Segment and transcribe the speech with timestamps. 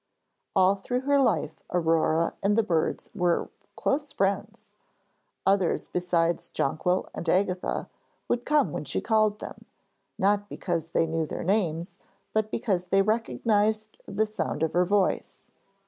[0.55, 4.71] All through her life Aurore and the birds around were close friends;
[5.45, 7.87] others besides Jonquil and Agatha
[8.27, 9.65] would come when she called them,
[10.17, 11.99] not because they knew their names,
[12.33, 15.45] but because they recognised the sound of her voice.